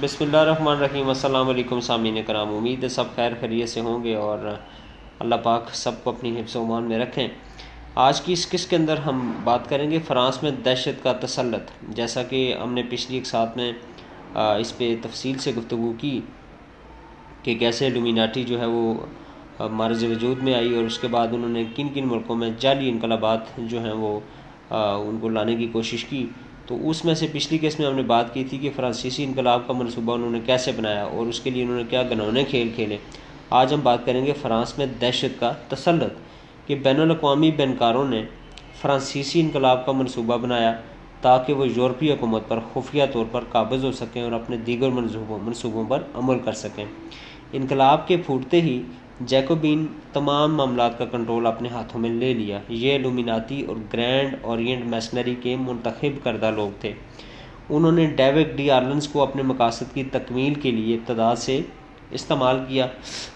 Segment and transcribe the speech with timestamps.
[0.00, 4.04] بسم اللہ الرحمن الرحیم، السلام علیکم سامعین کرام، امید ہے سب خیر خیریت سے ہوں
[4.04, 4.38] گے اور
[5.20, 7.26] اللہ پاک سب کو اپنی حفظ و امان میں رکھیں۔
[7.94, 11.70] آج کی اس قسط کے اندر ہم بات کریں گے فرانس میں دہشت کا تسلط۔
[11.96, 13.72] جیسا کہ ہم نے پچھلی ایک ساتھ میں
[14.34, 16.20] اس پہ تفصیل سے گفتگو کی
[17.42, 21.50] کہ کیسے لومیناٹی جو ہے وہ مارز وجود میں آئی اور اس کے بعد انہوں
[21.50, 24.18] نے کن کن ملکوں میں جعلی انقلابات جو ہیں وہ
[24.70, 26.26] ان کو لانے کی کوشش کی۔
[26.72, 29.66] تو اس میں سے پچھلی کیس میں ہم نے بات کی تھی کہ فرانسیسی انقلاب
[29.66, 32.68] کا منصوبہ انہوں نے کیسے بنایا اور اس کے لیے انہوں نے کیا گنونے کھیل
[32.74, 32.96] کھیلے۔
[33.50, 36.12] آج ہم بات کریں گے فرانس میں دہشت کا تسلط
[36.68, 38.22] کہ بین الاقوامی بینکاروں نے
[38.80, 40.72] فرانسیسی انقلاب کا منصوبہ بنایا
[41.20, 45.38] تاکہ وہ یورپی حکومت پر خفیہ طور پر قابض ہو سکیں اور اپنے دیگر منصوبوں
[45.42, 46.84] منصوبوں پر عمل کر سکیں۔
[47.52, 48.82] انقلاب کے پھوٹتے ہی
[49.26, 54.84] جیکوبین تمام معاملات کا کنٹرول اپنے ہاتھوں میں لے لیا۔ یہ لومیناتی اور گرینڈ اورینٹ
[54.84, 56.92] میسنری کے منتخب کردہ لوگ تھے۔
[57.70, 61.60] انہوں نے ڈیوک ڈی آرلنس کو اپنے مقاصد کی تکمیل کے لیے ابتدا سے
[62.10, 62.86] استعمال کیا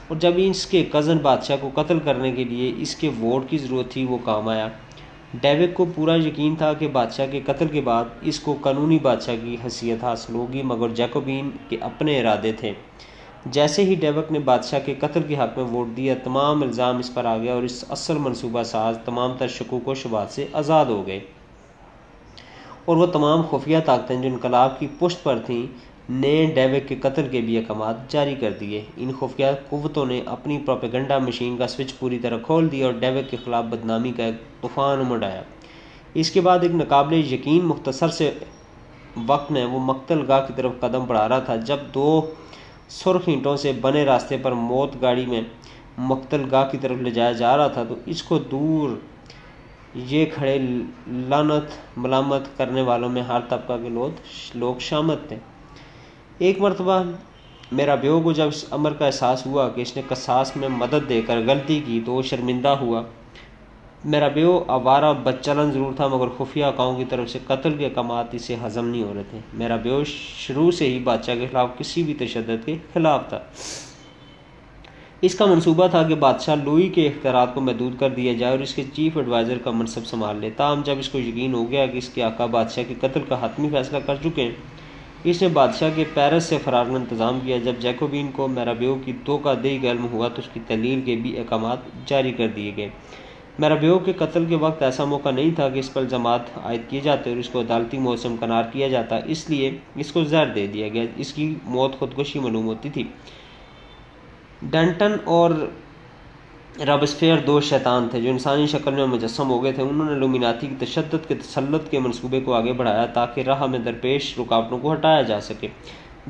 [0.09, 3.59] اور جب اس کے کزن بادشاہ کو قتل کرنے کے لیے اس کے ووٹ کی
[3.59, 4.69] ضرورت تھی، وہ کام آیا۔
[5.35, 9.35] ڈیوک کو پورا یقین تھا کہ بادشاہ کے قتل کے بعد اس کو قانونی بادشاہ
[9.45, 12.73] کی حیثیت حاصل ہوگی، مگر جیکوبین کے اپنے ارادے تھے۔
[13.53, 17.15] جیسے ہی ڈیوک نے بادشاہ کے قتل کے حق میں ووٹ دیا، تمام الزام اس
[17.15, 20.87] پر آ گیا اور اس اصل منصوبہ ساز تمام تر شکوک و شبات سے آزاد
[20.87, 21.21] ہو گئے۔
[22.85, 25.67] اور وہ تمام خفیہ طاقتیں جو انقلاب کی پشت پر تھیں
[26.11, 30.59] نے ڈیوک کے قتل کے بھی احکامات جاری کر دیے۔ ان خفیہ قوتوں نے اپنی
[30.59, 34.63] پروپیگنڈا مشین کا سوئچ پوری طرح کھول دیا اور ڈیوک کے خلاف بدنامی کا ایک
[34.63, 35.43] طوفان مڈایا
[36.15, 38.31] اس کے بعد ایک ناقابل یقین مختصر سے
[39.27, 42.31] وقت میں وہ مقتل گاہ کی طرف قدم بڑھا رہا تھا، جب دو
[42.89, 45.41] سرخ اینٹوں سے بنے راستے پر موت گاڑی میں
[45.99, 48.91] مقتل گاہ کی طرف لے جایا جا رہا تھا، تو اس کو دور
[49.95, 50.59] یہ کھڑے
[51.07, 54.11] لانت ملامت کرنے والوں میں ہر طبقہ کے لوگ
[54.55, 55.37] لوگ شامت تھے۔
[56.39, 57.03] ایک مرتبہ
[57.73, 61.09] میرا بیو کو جب اس امر کا احساس ہوا کہ اس نے قصاص میں مدد
[61.09, 63.03] دے کر غلطی کی تو وہ شرمندہ ہوا۔
[64.07, 68.35] میرا بیو، آوارہ بچلن ضرور تھا، مگر خفیہ اکاؤں کی طرف سے قتل کے اقامات
[68.35, 72.03] اسے ہضم نہیں ہو رہے تھے۔ میرا بیو شروع سے ہی بادشاہ کے خلاف کسی
[72.03, 73.39] بھی تشدد کے خلاف تھا۔
[75.23, 78.63] اس کا منصوبہ تھا کہ بادشاہ لوئی کے اختیارات کو محدود کر دیا جائے اور
[78.63, 81.87] اس کے چیف ایڈوائزر کا منصب سنبھال لے تاہم جب اس کو یقین ہو گیا
[81.87, 84.53] کہ اس کے آقا بادشاہ کے قتل کا حتمی فیصلہ کر چکے ہیں،
[85.25, 88.97] اس نے بادشاہ کے پیرس سے فرار کا انتظام کیا۔ جب جیکوبین کو میرا بیو
[89.05, 92.73] کی دو کا علم ہوا تو اس کی تحلیل کے بھی احکامات جاری کر دیے
[92.77, 92.89] گئے۔
[93.59, 96.81] میرا بیو کے قتل کے وقت ایسا موقع نہیں تھا کہ اس پر الزامات عائد
[96.89, 100.47] کیے جاتے اور اس کو عدالتی موسم کنار کیا جاتا۔ اس لیے اس کو زہر
[100.47, 103.05] دے دیا گیا۔ اس کی موت خودکشی معلوم ہوتی تھی۔
[104.63, 105.51] ڈنٹن اور
[106.87, 110.67] رابسفیئر دو شیطان تھے جو انسانی شکل میں مجسم ہو گئے تھے۔ انہوں نے لومیناتی
[110.67, 114.93] کی تشدد کے تسلط کے منصوبے کو آگے بڑھایا تاکہ راہ میں درپیش رکاوٹوں کو
[114.93, 115.69] ہٹایا جا سکے۔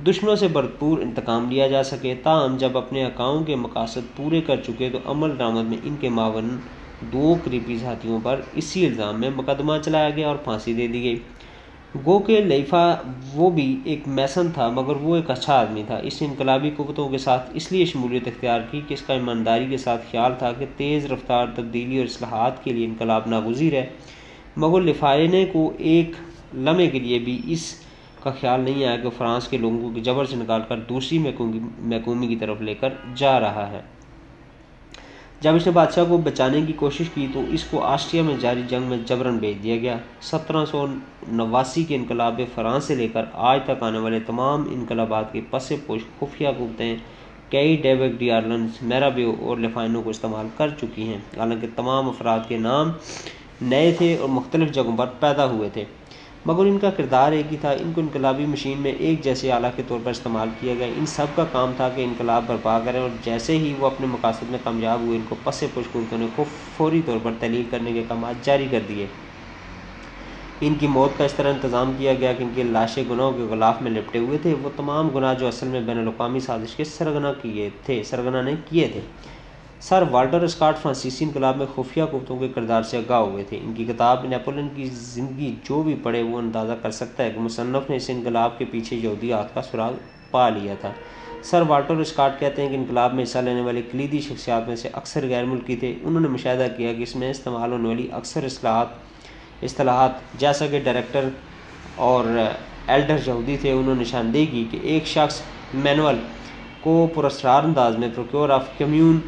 [0.07, 4.57] دشمنوں سے بھرپور انتقام لیا جا سکے۔ تاہم، جب اپنے اکاؤں کے مقاصد پورے کر
[4.67, 6.57] چکے تو عمل درآمد میں ان کے معاون
[7.01, 11.19] دو قریبی ساتھیوں پر اسی الزام میں مقدمہ چلایا گیا اور پھانسی دے دی گئی۔
[12.07, 12.85] گو کے لیفا
[13.35, 17.09] وہ بھی ایک میسن تھا مگر وہ ایک اچھا آدمی تھا۔ اس نے انقلابی قوتوں
[17.09, 20.53] کے ساتھ اس لیے شمولیت اختیار کی کہ اس کا ایمانداری کے ساتھ خیال تھا
[20.53, 23.87] کہ تیز رفتار، تبدیلی اور اصلاحات کے لیے انقلاب ناگزیر ہے۔
[24.57, 26.13] مگر لفائنے کو ایک
[26.55, 27.73] لمحے کے لیے بھی اس
[28.23, 32.27] کا خیال نہیں آیا کہ فرانس کے لوگوں کو جبر سے نکال کر دوسری محکومی
[32.27, 33.81] کی طرف لے کر جا رہا ہے۔
[35.41, 38.63] جب اس نے بادشاہ کو بچانے کی کوشش کی تو اس کو آسٹریا میں جاری
[38.69, 40.87] جنگ میں جبرن بھیج دیا گیا۔ سترہ سو
[41.29, 45.73] نواسی کے انقلاب فرانس سے لے کر آج تک آنے والے تمام انقلابات کے پس
[45.87, 46.97] پوش خفیہ قوتیں
[47.51, 52.41] کئی ڈیوک ڈی آرلنس میرابیو اور لفائنوں کو استعمال کر چکی ہیں۔ حالانکہ تمام افراد
[52.49, 52.93] کے نام
[53.63, 55.85] نئے تھے اور مختلف جگہوں پر پیدا ہوئے تھے۔
[56.47, 59.67] مگر ان کا کردار ایک ہی تھا، ان کو انقلابی مشین میں ایک جیسے آلہ
[59.77, 63.01] کے طور پر استعمال کیا گیا۔ ان سب کا کام تھا کہ انقلاب برپا کریں
[63.01, 66.47] اور جیسے ہی وہ اپنے مقاصد میں کامیاب ہوئے، ان کو پس پشکولتوں نے خوب
[66.77, 69.07] فوری طور پر تحلیل کرنے کے کامات جاری کر دیے۔
[70.61, 73.43] ان کی موت کا اس طرح انتظام کیا گیا کہ ان کے لاشیں گناہوں کے
[73.43, 76.85] غلاف میں لپٹے ہوئے تھے۔ وہ تمام گناہ جو اصل میں بین الاقوامی سازش کے
[76.85, 79.01] سرگنا کیے تھے سرگنا نے کیے تھے۔
[79.81, 83.73] سر والٹر اسکاٹ فرانسیسی انقلاب میں خفیہ قوتوں کے کردار سے آگاہ ہوئے تھے۔ ان
[83.73, 87.91] کی کتاب نیپولن کی زندگی جو بھی پڑھے وہ اندازہ کر سکتا ہے کہ مصنف
[87.91, 89.93] نے اس انقلاب کے پیچھے یہودی ہاتھ کا سراغ
[90.31, 90.93] پا لیا تھا۔
[91.43, 94.89] سر والٹر اسکاٹ کہتے ہیں کہ انقلاب میں حصہ لینے والے کلیدی شخصیات میں سے
[94.93, 98.45] اکثر غیر ملکی تھے۔ انہوں نے مشاہدہ کیا کہ اس میں استعمال ہونے والی اکثر
[98.45, 98.87] اصلاحات
[99.63, 101.29] اصطلاحات، جیسا کہ ڈائریکٹر
[101.97, 102.25] اور
[102.87, 105.41] ایلڈر یہودی تھے، انہوں نے نشاندہی کی کہ ایک شخص
[105.75, 106.17] مینول
[106.81, 109.19] کو پرسرار انداز میں پروکیور آف کمیون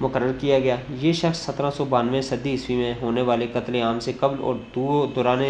[0.00, 4.00] مقرر کیا گیا۔ یہ شخص سترہ سو بانوے صدی عیسوی میں ہونے والے قتل عام
[4.00, 4.54] سے قبل اور
[5.14, 5.42] دوران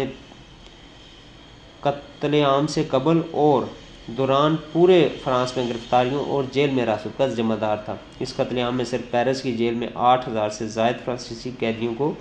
[1.79, 3.63] قتل عام سے قبل اور
[4.07, 8.57] دوران پورے فرانس میں گرفتاریوں اور جیل میں راست کا ذمہ دار تھا۔ اس قتل
[8.57, 12.13] عام میں صرف پیرس کی جیل میں آٹھ ہزار سے زائد فرانسیسی قیدیوں کو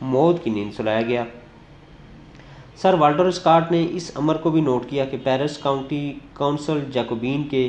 [0.00, 1.24] موت کی نیند سلایا گیا۔
[2.76, 7.42] سر والٹر اسکاٹ نے اس امر کو بھی نوٹ کیا کہ پیرس کاؤنٹی کونسل جیکوبین
[7.42, 7.68] کے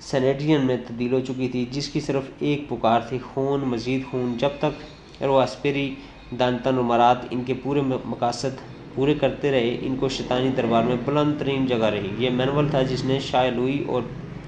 [0.00, 4.34] سینیٹرین میں تبدیل ہو چکی تھی، جس کی صرف ایک پکار تھی، خون، مزید خون۔
[4.38, 5.94] جب تک رواسپیری
[6.38, 8.60] دانتن و مرات ان کے پورے مقاصد
[8.94, 12.82] پورے کرتے رہے، ان کو شیطانی دربار میں بلند ترین جگہ رہی۔ یہ مینول تھا
[12.82, 14.02] جس نے شاہ لوئی اور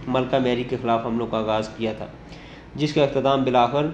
[0.09, 2.07] ملکہ میری کے خلاف حملوں کا آغاز کیا تھا،
[2.75, 3.87] جس کا اختتام بلاخر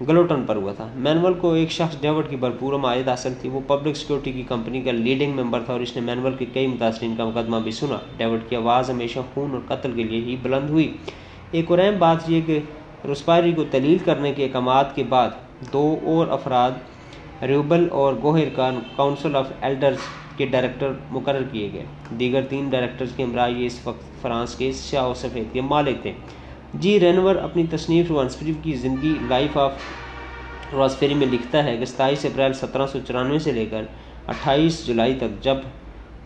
[0.00, 3.60] گلوٹن پر ہوا تھا۔ مینول کو ایک شخص ڈیوڈ کی بھرپور معاہد حاصل تھی۔ وہ
[3.66, 7.14] پبلک سیکورٹی کی کمپنی کا لیڈنگ ممبر تھا اور اس نے مینول کے کئی متاثرین
[7.16, 10.70] کا مقدمہ بھی سنا۔ ڈیوڈ کی آواز ہمیشہ خون اور قتل کے لیے ہی بلند
[10.70, 10.92] ہوئی۔
[11.50, 12.58] ایک اور اہم بات یہ کہ
[13.12, 15.30] رسپاری کو تلیل کرنے کے اقامات کے بعد
[15.72, 16.70] دو اور افراد،
[17.42, 19.96] ریوبل اور گوہر کا کونسل آف ایلڈرز
[20.36, 24.72] کے ڈائریکٹر مقرر کیے گئے۔ دیگر تین ڈائریکٹرز کے امراء یہ اس وقت فرانس کے
[24.72, 26.12] سیاہ و سفید کے مالک تھے۔
[26.80, 29.72] جی رینور اپنی تصنیف روانسفری کی زندگی لائف آف
[30.72, 33.82] روانسفری میں لکھتا ہے کہ ستائیس اپریل سترہ سو چورانوے سے لے کر
[34.26, 35.56] اٹھائیس جولائی تک جب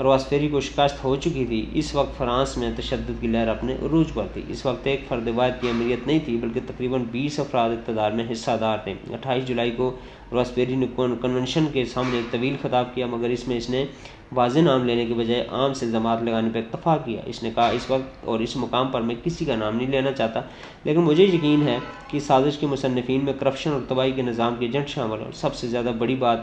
[0.02, 4.12] رواسفیری کو شکست ہو چکی تھی۔ اس وقت فرانس میں تشدد کی لہر اپنے عروج
[4.14, 7.70] پر تھی۔ اس وقت ایک فرد واحد کی امریت نہیں تھی، بلکہ تقریباً بیس افراد
[7.70, 9.96] اقتدار میں حصہ دار تھے۔ اٹھائیس جولائی کو
[10.32, 13.84] رواسفیری نے کنونشن کے سامنے ایک طویل خطاب کیا، مگر اس میں اس نے
[14.32, 17.68] واضح نام لینے کے بجائے عام سے جماعت لگانے پر اتفاق کیا۔ اس نے کہا،
[17.68, 20.40] اس وقت اور اس مقام پر میں کسی کا نام نہیں لینا چاہتا،
[20.84, 24.66] لیکن مجھے یقین ہے کہ سازش کے مصنفین میں کرپشن اور تباہی کے نظام کے
[24.66, 26.38] ایجنٹ شامل اور سب سے زیادہ بڑی بات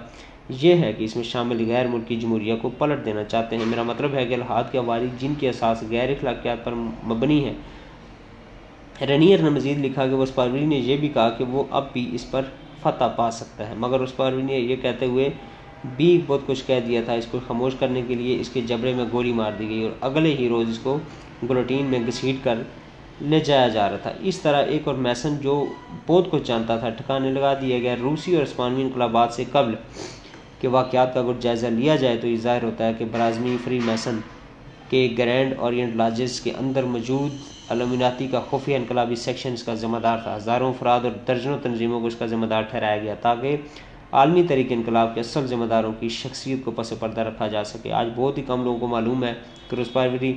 [0.49, 3.83] یہ ہے کہ اس میں شامل غیر ملکی جمہوریہ کو پلٹ دینا چاہتے ہیں۔ میرا
[3.83, 6.73] مطلب ہے کہ الحاد کے عوارض، جن کے اساس غیر اخلاقیات پر
[7.07, 7.53] مبنی ہے
[9.05, 12.29] رنیئر نے مزید لکھا کہ وہ نے یہ بھی کہا کہ وہ اب بھی اس
[12.31, 12.41] پر
[12.81, 15.29] فتح پا سکتا ہے، مگر اس پاروی نے یہ کہتے ہوئے
[15.95, 18.93] بھی بہت کچھ کہہ دیا تھا۔ اس کو خاموش کرنے کے لیے اس کے جبڑے
[18.93, 20.97] میں گولی مار دی گئی اور اگلے ہی روز اس کو
[21.49, 22.61] گلوٹین میں گھسیٹ کر
[23.21, 25.65] لے جایا جا رہا تھا۔ اس طرح ایک اور میسن جو
[26.07, 29.75] بہت کچھ جانتا تھا، ٹھکانے لگا دیا گیا روسی اور اسپانوی انقلابات سے قبل
[30.59, 33.79] کہ واقعات کا اگر جائزہ لیا جائے تو یہ ظاہر ہوتا ہے کہ برازمی فری
[33.85, 34.19] میسن
[34.89, 37.31] کے گرینڈ اورینٹ لاجز کے اندر موجود
[37.69, 41.99] علومناتی کا خفیہ انقلابی سیکشن اس کا ذمہ دار تھا۔ ہزاروں افراد اور درجنوں تنظیموں
[41.99, 43.57] کو اس کا ذمہ دار ٹھہرایا گیا تاکہ
[44.11, 47.91] عالمی طریقے انقلاب کے اصل ذمہ داروں کی شخصیت کو پس پردہ رکھا جا سکے۔
[47.91, 49.33] آج بہت ہی کم لوگوں کو معلوم ہے
[49.69, 50.33] کہ رسپاروی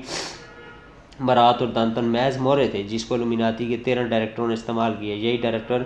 [1.21, 5.15] مرات اور دانتن میز مورے تھے، جس کو علومناتی کے تیرہ ڈائریکٹروں نے استعمال کیا۔
[5.15, 5.83] یہی ڈائریکٹر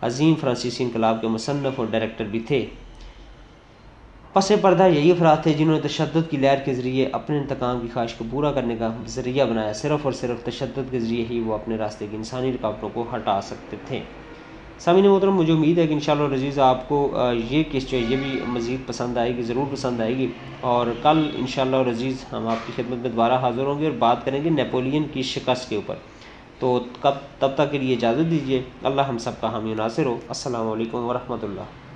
[0.00, 2.66] عظیم فرانسیسی انقلاب کے مصنف اور ڈائریکٹر بھی تھے۔
[4.32, 7.88] پس پردہ یہی افراد تھے جنہوں نے تشدد کی لہر کے ذریعے اپنے انتقام کی
[7.94, 11.54] خواہش کو پورا کرنے کا ذریعہ بنایا۔ صرف اور صرف تشدد کے ذریعے ہی وہ
[11.54, 14.00] اپنے راستے کی انسانی رکاوٹوں کو ہٹا سکتے تھے۔
[14.78, 17.16] سامعین محترم، مجھے امید ہے کہ انشاءاللہ رضیز آپ کو
[17.50, 20.26] یہ کس جو ہے، یہ بھی مزید پسند آئے گی، ضرور پسند آئے گی۔
[20.60, 24.24] اور کل انشاءاللہ رضیز ہم آپ کی خدمت میں دوبارہ حاضر ہوں گے اور بات
[24.24, 25.94] کریں گے نیپولین کی شکست کے اوپر۔
[26.58, 30.16] تو کب تب تک کے لیے اجازت دیجیے اللہ ہم سب کا حامی ناصر ہو۔
[30.28, 31.87] السلام علیکم ورحمۃ اللہ۔